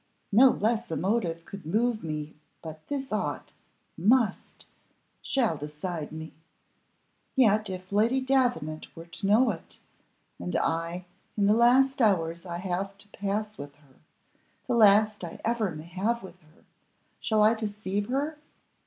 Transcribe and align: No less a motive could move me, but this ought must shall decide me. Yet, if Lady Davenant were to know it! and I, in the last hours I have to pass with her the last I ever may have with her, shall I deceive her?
No 0.31 0.49
less 0.49 0.89
a 0.89 0.95
motive 0.97 1.45
could 1.45 1.63
move 1.63 2.03
me, 2.03 2.33
but 2.63 2.87
this 2.87 3.13
ought 3.13 3.53
must 3.95 4.65
shall 5.21 5.57
decide 5.57 6.11
me. 6.11 6.33
Yet, 7.35 7.69
if 7.69 7.91
Lady 7.91 8.19
Davenant 8.19 8.95
were 8.95 9.05
to 9.05 9.27
know 9.27 9.51
it! 9.51 9.79
and 10.39 10.55
I, 10.55 11.05
in 11.37 11.45
the 11.45 11.53
last 11.53 12.01
hours 12.01 12.47
I 12.47 12.57
have 12.57 12.97
to 12.97 13.07
pass 13.09 13.59
with 13.59 13.75
her 13.75 13.93
the 14.65 14.73
last 14.73 15.23
I 15.23 15.39
ever 15.45 15.69
may 15.69 15.83
have 15.83 16.23
with 16.23 16.39
her, 16.39 16.65
shall 17.19 17.43
I 17.43 17.53
deceive 17.53 18.09
her? 18.09 18.39